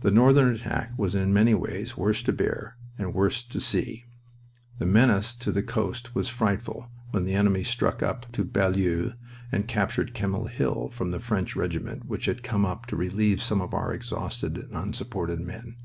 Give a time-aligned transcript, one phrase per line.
[0.00, 4.04] The northern attack was in many ways worse to bear and worse to see.
[4.80, 9.14] The menace to the coast was frightful when the enemy struck up to Bailleul
[9.52, 13.60] and captured Kemmel Hill from a French regiment which had come up to relieve some
[13.60, 15.76] of our exhausted and unsupported men.